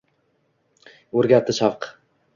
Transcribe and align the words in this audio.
O’rgatdi 1.21 1.59
shavq 1.59 1.91